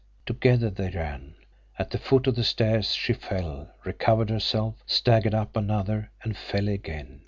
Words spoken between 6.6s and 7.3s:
again.